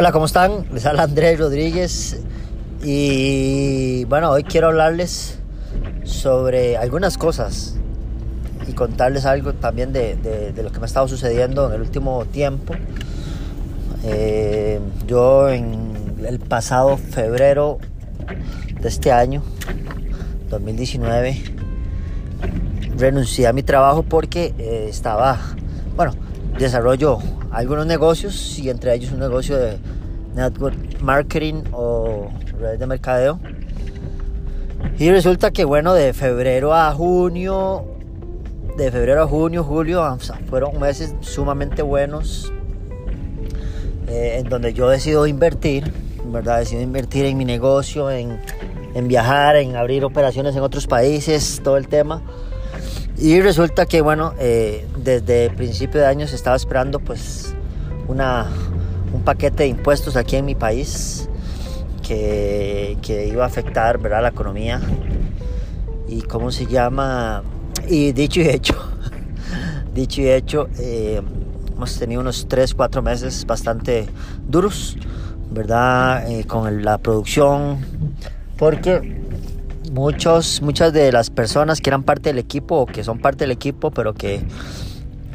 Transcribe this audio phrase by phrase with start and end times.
[0.00, 0.64] Hola, ¿cómo están?
[0.72, 2.20] Les habla Andrés Rodríguez
[2.84, 5.40] y bueno, hoy quiero hablarles
[6.04, 7.74] sobre algunas cosas
[8.68, 12.24] y contarles algo también de, de, lo que me ha estado sucediendo en el último
[12.26, 12.74] tiempo.
[14.04, 17.78] Eh, yo en el pasado febrero
[18.80, 19.42] de este año,
[20.48, 21.42] 2019,
[22.96, 25.40] renuncié a mi trabajo porque eh, estaba,
[25.96, 26.14] bueno,
[26.56, 27.18] desarrollo
[27.50, 29.78] algunos negocios y entre ellos un negocio de
[30.34, 32.28] network marketing o
[32.60, 33.40] red de mercadeo.
[34.98, 37.84] Y resulta que bueno, de febrero a junio,
[38.76, 42.52] de febrero a junio, julio, fueron meses sumamente buenos
[44.08, 45.92] eh, en donde yo decido invertir,
[46.26, 46.60] ¿verdad?
[46.60, 48.40] Decido invertir en mi negocio, en,
[48.94, 52.22] en viajar, en abrir operaciones en otros países, todo el tema.
[53.20, 57.52] Y resulta que, bueno, eh, desde principio de año se estaba esperando pues
[58.06, 58.46] una,
[59.12, 61.28] un paquete de impuestos aquí en mi país
[62.06, 64.22] que, que iba a afectar ¿verdad?
[64.22, 64.80] la economía.
[66.06, 67.42] Y cómo se llama.
[67.88, 68.74] Y dicho y hecho,
[69.94, 71.20] dicho y hecho, eh,
[71.74, 74.06] hemos tenido unos 3, 4 meses bastante
[74.46, 74.96] duros,
[75.50, 76.30] ¿verdad?
[76.30, 77.78] Eh, con la producción,
[78.56, 79.27] porque
[79.98, 83.50] muchos, muchas de las personas que eran parte del equipo o que son parte del
[83.50, 84.42] equipo, pero que,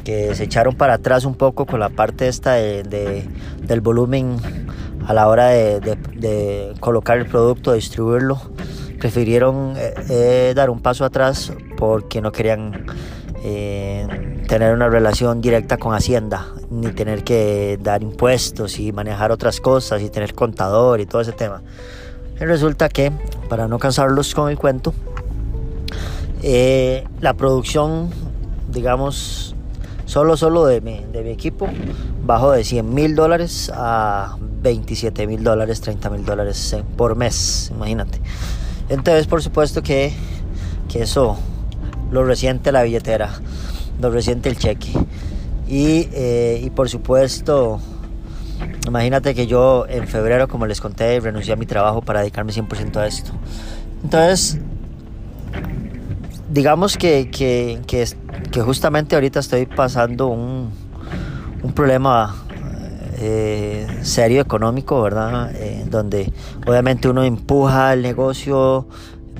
[0.04, 3.28] que se echaron para atrás un poco con la parte esta de,
[3.62, 4.36] del volumen
[5.06, 8.40] a la hora de, colocar el producto, distribuirlo,
[8.98, 12.86] prefirieron eh, eh, dar un paso atrás porque no querían
[13.44, 19.60] eh, tener una relación directa con Hacienda, ni tener que dar impuestos y manejar otras
[19.60, 21.62] cosas y tener contador y todo ese tema.
[22.40, 23.12] Y resulta que,
[23.48, 24.92] para no cansarlos con el cuento,
[26.42, 28.10] eh, la producción,
[28.68, 29.54] digamos,
[30.04, 31.68] solo, solo de mi, equipo,
[32.24, 38.20] bajó de 100 mil dólares a 27 mil dólares, 30 mil dólares por mes, imagínate.
[38.88, 40.12] Entonces, por supuesto que,
[40.88, 41.38] que eso
[42.10, 43.30] lo resiente la billetera,
[44.00, 44.92] lo resiente el cheque.
[45.68, 47.80] Y, eh, y por supuesto,
[48.86, 52.96] Imagínate que yo en febrero, como les conté, renuncié a mi trabajo para dedicarme 100%
[52.96, 53.32] a esto.
[54.02, 54.58] Entonces,
[56.50, 60.70] digamos que, que, que, justamente ahorita estoy pasando un,
[61.62, 62.34] un problema
[63.18, 65.50] eh, serio económico, ¿verdad?
[65.54, 66.30] Eh, donde
[66.66, 68.86] obviamente uno empuja el negocio,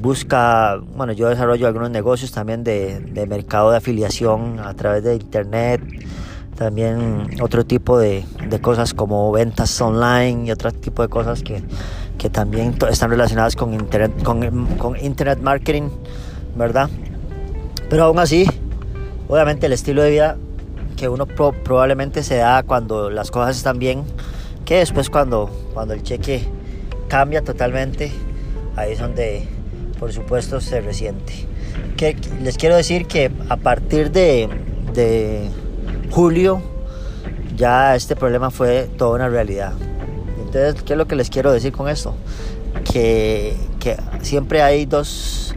[0.01, 5.17] busca, bueno, yo desarrollo algunos negocios también de, de mercado de afiliación a través de
[5.17, 5.83] internet
[6.55, 11.63] también otro tipo de, de, cosas como ventas online y otro tipo de cosas que,
[12.19, 15.91] que también están relacionadas con internet, con, internet marketing,
[16.57, 16.89] ¿verdad?
[17.91, 18.47] Pero aún así,
[19.29, 20.37] obviamente el estilo de vida
[20.97, 24.05] que uno probablemente se da cuando las cosas están bien,
[24.65, 26.47] que después cuando, cuando el cheque
[27.09, 28.13] cambia totalmente,
[28.77, 29.49] ahí es donde
[29.99, 31.33] por supuesto se resiente.
[31.97, 34.49] Que les quiero decir que a partir de
[36.11, 36.63] julio
[37.57, 39.73] ya este problema fue toda una realidad.
[40.39, 42.15] Entonces, ¿qué es lo que les quiero decir con esto?
[42.85, 43.57] Que,
[44.23, 45.55] siempre hay dos,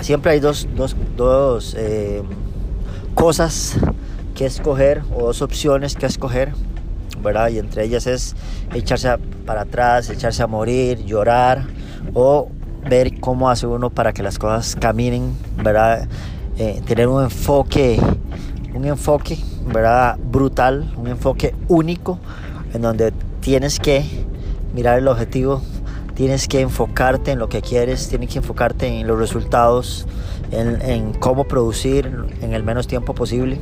[0.00, 0.66] siempre hay dos,
[1.16, 2.22] dos eh,
[3.14, 3.76] cosas
[4.34, 6.52] que escoger o dos opciones que escoger,
[7.22, 7.48] ¿verdad?
[7.48, 8.34] Y entre ellas es
[8.72, 9.08] echarse
[9.46, 11.66] para atrás, echarse a morir, llorar
[12.14, 12.48] o
[12.88, 16.08] ver cómo hace uno para que las cosas caminen, ¿verdad?
[16.58, 18.00] Eh, tener un enfoque,
[18.74, 19.38] un enfoque
[19.72, 20.18] ¿verdad?
[20.18, 22.18] brutal, un enfoque único
[22.72, 24.04] en donde tienes que
[24.74, 25.62] mirar el objetivo,
[26.14, 30.06] tienes que enfocarte en lo que quieres, tienes que enfocarte en los resultados,
[30.50, 32.10] en, cómo producir
[32.40, 33.58] en el menos tiempo posible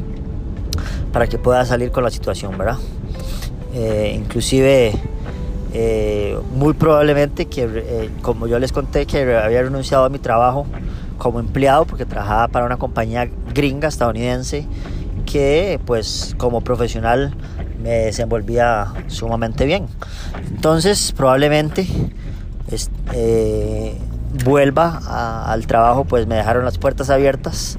[1.13, 2.79] para que puedas salir con la situación, ¿verdad?
[3.75, 4.93] Eh, inclusive
[5.73, 10.67] eh, muy probablemente que eh, como yo les conté que había renunciado a mi trabajo
[11.17, 14.66] como empleado porque trabajaba para una compañía gringa estadounidense
[15.24, 17.34] que pues como profesional
[17.83, 19.86] me desenvolvía sumamente bien.
[20.48, 21.86] Entonces probablemente
[23.13, 23.97] eh,
[24.45, 27.78] vuelva al trabajo, pues me dejaron las puertas abiertas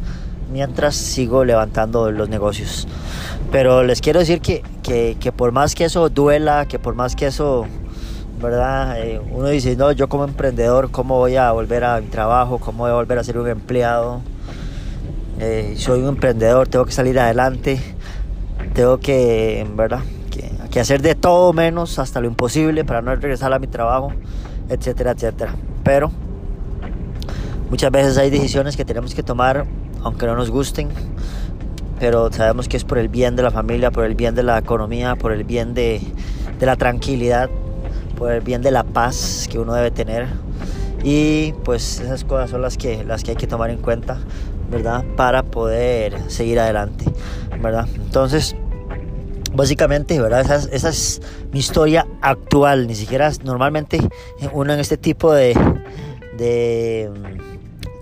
[0.51, 2.87] mientras sigo levantando los negocios.
[3.51, 7.27] Pero les quiero decir que, que, por más que eso duela, que por más que
[7.27, 7.65] eso,
[8.41, 8.99] ¿verdad?
[8.99, 12.59] Eh, uno dice, no, yo como emprendedor, ¿cómo voy a volver a mi trabajo?
[12.59, 14.21] ¿Cómo voy a volver a ser un empleado?
[15.39, 17.79] Eh, soy un emprendedor, tengo que salir adelante,
[18.73, 20.01] tengo que, ¿verdad?
[20.69, 24.11] Que, hacer de todo menos hasta lo imposible para no regresar a mi trabajo,
[24.69, 25.55] etcétera, etcétera.
[25.83, 26.11] Pero
[27.69, 29.65] muchas veces hay decisiones que tenemos que tomar
[30.03, 30.89] aunque no nos gusten,
[31.99, 34.57] pero sabemos que es por el bien de la familia, por el bien de la
[34.57, 36.01] economía, por el bien de,
[36.59, 37.49] de la tranquilidad,
[38.17, 40.27] por el bien de la paz que uno debe tener.
[41.03, 44.17] Y pues esas cosas son las que, las que hay que tomar en cuenta,
[44.73, 45.05] ¿verdad?
[45.15, 47.05] Para poder seguir adelante,
[47.61, 47.87] ¿verdad?
[47.95, 48.55] Entonces,
[49.53, 50.41] básicamente, ¿verdad?
[50.71, 51.21] Esa, es
[51.51, 52.87] mi historia actual.
[52.87, 53.99] Ni siquiera normalmente
[54.51, 55.53] uno en este tipo de,
[56.37, 57.11] de,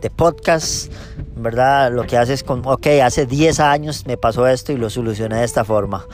[0.01, 0.91] de podcast,
[1.35, 1.91] ¿verdad?
[1.91, 5.37] Lo que hace es con, ok, hace 10 años me pasó esto y lo solucioné
[5.37, 6.05] de esta forma.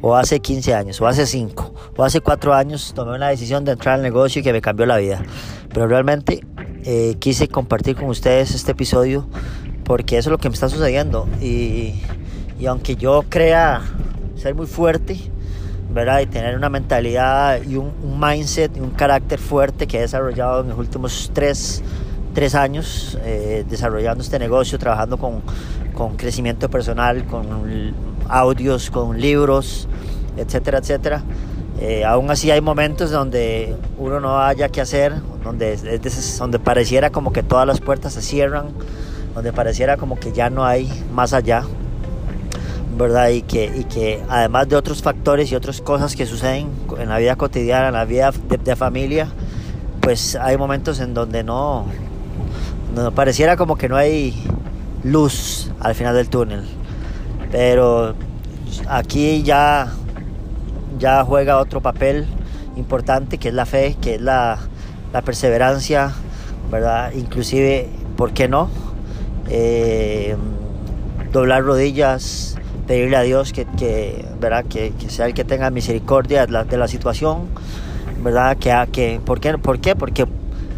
[0.00, 3.72] O hace 15 años, o hace 5, o hace 4 años tomé una decisión de
[3.72, 5.22] entrar al negocio y que me cambió la vida.
[5.74, 6.40] Pero realmente
[6.84, 9.28] eh, quise compartir con ustedes este episodio
[9.86, 11.28] porque eso es lo que me está sucediendo.
[11.40, 11.94] Y,
[12.58, 13.82] y aunque yo crea
[14.36, 15.18] ser muy fuerte,
[15.90, 16.20] ¿verdad?
[16.20, 20.68] Y tener una mentalidad y un, mindset y un carácter fuerte que he desarrollado en
[20.68, 21.82] los últimos tres,
[22.34, 25.40] tres años, eh, desarrollando este negocio, trabajando con,
[25.94, 27.94] con crecimiento personal, con
[28.28, 29.88] audios, con libros,
[30.36, 31.22] etcétera, etcétera.
[31.80, 35.76] Eh, aún así hay momentos donde uno no haya que hacer, donde,
[36.38, 38.68] donde pareciera como que todas las puertas se cierran,
[39.36, 41.62] donde pareciera como que ya no hay más allá.
[42.96, 43.28] ¿verdad?
[43.28, 47.18] Y que, y que además de otros factores y otras cosas que suceden en la
[47.18, 49.28] vida cotidiana, en la vida de, familia,
[50.00, 51.84] pues hay momentos en donde no,
[52.94, 54.42] no, pareciera como que no hay
[55.04, 56.64] luz al final del túnel.
[57.52, 58.14] Pero
[58.88, 59.92] aquí ya,
[60.98, 62.26] ya juega otro papel
[62.76, 64.58] importante que es la fe, que es la,
[65.12, 66.12] la perseverancia,
[66.70, 67.12] ¿verdad?
[67.12, 68.85] Inclusive, ¿por qué no?
[69.48, 70.36] Eh,
[71.32, 72.56] doblar rodillas,
[72.86, 74.64] pedirle a Dios que, que ¿verdad?
[74.64, 77.48] Que, que, sea el que tenga misericordia de la, situación,
[78.22, 78.56] ¿verdad?
[78.56, 79.58] Que, que, ¿por, qué?
[79.58, 79.96] ¿Por qué?
[79.96, 80.26] Porque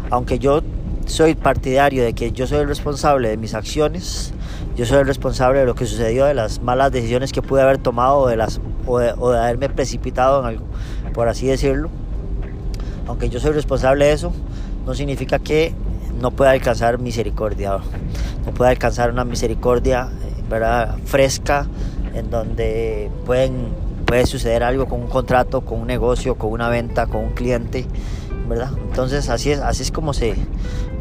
[0.09, 0.61] aunque yo
[1.05, 4.33] soy partidario de que yo soy el responsable de mis acciones,
[4.75, 7.77] yo soy el responsable de lo que sucedió, de las malas decisiones que pude haber
[7.77, 10.65] tomado de, las, o de, o de haberme precipitado en algo,
[11.13, 11.89] por así decirlo.
[13.07, 14.31] Aunque yo soy responsable de eso,
[14.85, 15.73] no significa que
[16.19, 17.77] no pueda alcanzar misericordia,
[18.49, 20.09] no pueda alcanzar una misericordia
[20.49, 20.97] ¿verdad?
[21.05, 21.67] fresca,
[22.15, 23.69] en donde pueden,
[24.05, 27.85] puede suceder algo con un contrato, con un negocio, con una venta, con un cliente,
[28.47, 28.71] ¿verdad?
[28.89, 30.33] Entonces así es, así es como, se,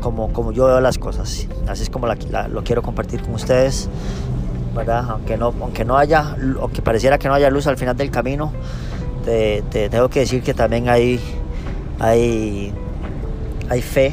[0.02, 3.88] como, como yo veo las cosas, así es como lo quiero compartir con ustedes,
[4.76, 5.06] ¿verdad?
[5.08, 8.52] Aunque no, aunque no haya, aunque pareciera que no haya luz al final del camino,
[9.24, 11.18] te, tengo que decir que también hay,
[11.98, 12.74] hay,
[13.70, 14.12] hay fe,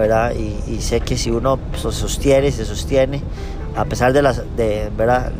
[0.00, 0.32] ¿verdad?
[0.34, 3.22] Y, y sé que si uno se sostiene, se sostiene,
[3.76, 5.32] a pesar de las, de, ¿verdad?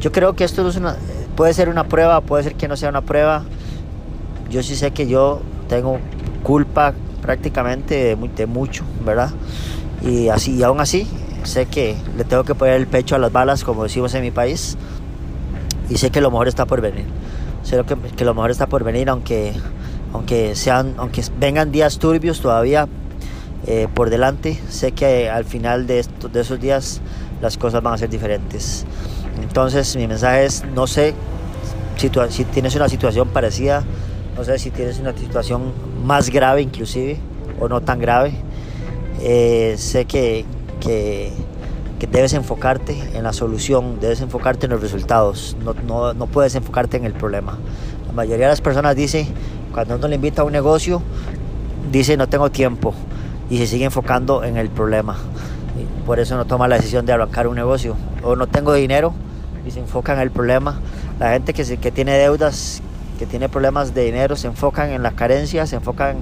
[0.00, 0.96] Yo creo que esto es una,
[1.34, 3.44] puede ser una prueba, puede ser que no sea una prueba.
[4.50, 5.98] Yo sí sé que yo tengo
[6.42, 9.30] culpa prácticamente de, mucho, ¿verdad?
[10.02, 11.06] Y así, y aún así,
[11.42, 14.30] sé que le tengo que poner el pecho a las balas, como decimos en mi
[14.30, 14.76] país,
[15.88, 17.06] y sé que lo mejor está por venir.
[17.64, 19.52] Sé que, que lo mejor está por venir, aunque,
[20.12, 22.86] aunque, sean, aunque vengan días turbios todavía
[23.66, 27.00] eh, por delante, sé que al final de, de esos días
[27.40, 28.86] las cosas van a ser diferentes.
[29.42, 31.14] Entonces mi mensaje es, no sé
[32.28, 33.82] si tienes una situación parecida,
[34.36, 35.72] no sé si tienes una situación
[36.04, 37.18] más grave inclusive
[37.58, 38.34] o no tan grave.
[39.20, 40.44] Eh, sé que,
[40.80, 41.32] que,
[42.12, 46.98] debes enfocarte en la solución, debes enfocarte en los resultados, no, no, no puedes enfocarte
[46.98, 47.58] en el problema.
[48.06, 49.26] La mayoría de las personas dice,
[49.72, 51.02] cuando uno le invita a un negocio,
[51.90, 52.94] dice no tengo tiempo
[53.50, 55.16] y se sigue enfocando en el problema.
[56.04, 57.96] Por eso no toma la decisión de arrancar un negocio.
[58.22, 59.12] O no tengo dinero
[59.66, 60.80] y se enfoca en el problema.
[61.18, 62.82] La gente que, que tiene deudas,
[63.18, 66.18] que tiene problemas de dinero, se enfocan en la carencia, se enfocan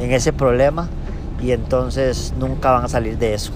[0.00, 0.88] en ese problema
[1.42, 3.52] y entonces nunca van a salir de eso.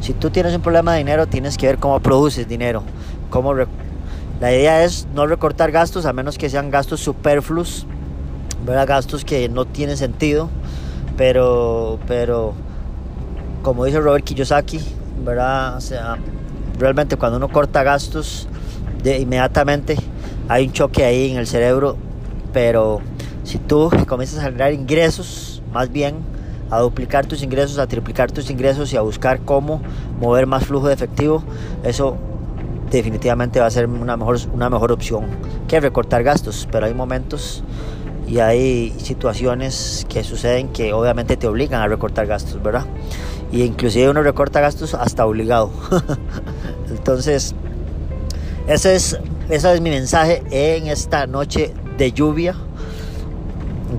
[0.00, 2.82] Si tú tienes un problema de dinero, tienes que ver cómo produces dinero.
[3.28, 7.86] Cómo la idea es no recortar gastos a menos que sean gastos superfluos,
[8.64, 8.86] ¿verdad?
[8.86, 10.48] gastos que no tienen sentido,
[11.16, 12.54] pero, pero
[13.62, 14.80] como dice Robert Kiyosaki,
[15.24, 15.78] ¿verdad?
[16.78, 18.48] Realmente cuando uno corta gastos,
[19.04, 19.96] inmediatamente
[20.48, 21.96] hay un choque ahí en el cerebro,
[22.52, 23.00] pero
[23.44, 26.16] si tú comienzas a generar ingresos, más bien
[26.70, 29.82] a duplicar tus ingresos, a triplicar tus ingresos y a buscar cómo
[30.20, 31.42] mover más flujo de efectivo,
[31.84, 32.16] eso
[32.90, 35.26] definitivamente va a ser una mejor, una mejor opción
[35.68, 37.62] que recortar gastos, pero hay momentos
[38.30, 42.86] y hay situaciones que suceden que obviamente te obligan a recortar gastos, ¿verdad?
[43.50, 45.72] Y inclusive uno recorta gastos hasta obligado.
[46.88, 47.56] Entonces,
[48.68, 49.18] ese es,
[49.48, 52.54] es mi mensaje en esta noche de lluvia.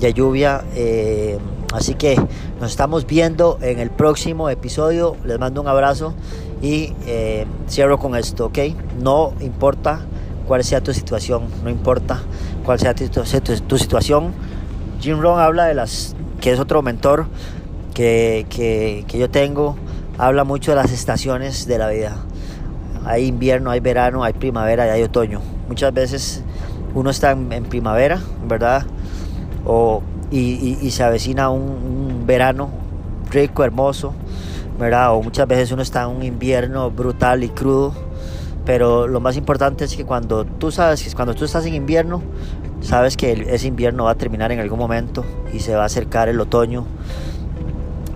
[0.00, 0.64] De lluvia.
[0.74, 1.38] Eh,
[1.74, 2.16] así que
[2.58, 5.14] nos estamos viendo en el próximo episodio.
[5.26, 6.14] Les mando un abrazo
[6.62, 8.58] y eh, cierro con esto, ¿ok?
[8.98, 10.00] No importa
[10.48, 12.22] cuál sea tu situación, no importa
[12.64, 14.32] cuál sea tu, tu situación
[15.02, 17.26] Jim Rohn habla de las, que es otro mentor
[17.92, 19.76] que, que, que yo tengo,
[20.16, 22.16] habla mucho de las estaciones de la vida.
[23.04, 25.40] Hay invierno, hay verano, hay primavera y hay otoño.
[25.66, 26.44] Muchas veces
[26.94, 28.86] uno está en, primavera, ¿verdad?
[29.66, 32.70] O, y, y, se avecina un, un, verano
[33.28, 34.14] rico, hermoso,
[34.78, 35.12] ¿verdad?
[35.14, 37.92] O muchas veces uno está en un invierno brutal y crudo.
[38.64, 42.22] Pero lo más importante es que cuando tú sabes que cuando tú estás en invierno,
[42.80, 46.28] sabes que ese invierno va a terminar en algún momento y se va a acercar
[46.28, 46.86] el otoño.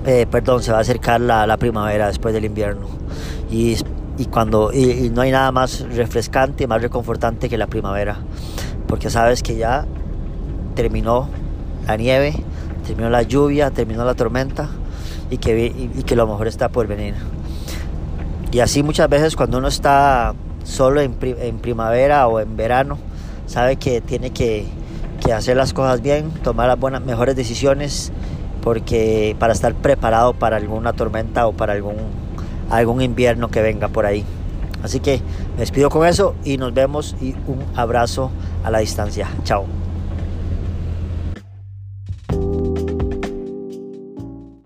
[0.06, 2.86] Eh, perdón, se va a acercar la, la, primavera después del invierno.
[3.50, 3.76] Y,
[4.18, 8.18] y cuando, y, y no hay nada más refrescante, más reconfortante que la primavera
[8.86, 9.84] porque sabes que ya
[10.74, 11.28] terminó
[11.86, 12.34] la nieve,
[12.86, 14.68] terminó la lluvia, terminó la tormenta
[15.30, 17.14] y que, y, que lo mejor está por venir.
[18.56, 20.34] Y así muchas veces cuando uno está
[20.64, 21.12] solo en,
[21.58, 22.96] primavera o en verano,
[23.46, 24.64] sabe que tiene que,
[25.22, 28.12] que, hacer las cosas bien, tomar las buenas, mejores decisiones,
[28.62, 31.96] porque para estar preparado para alguna tormenta o para algún,
[32.70, 34.24] algún invierno que venga por ahí.
[34.82, 35.20] Así que
[35.52, 38.30] me despido con eso y nos vemos y un abrazo
[38.64, 39.28] a la distancia.
[39.44, 39.85] Chao.